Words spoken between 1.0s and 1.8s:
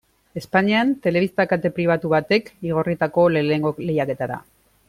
telebista-kate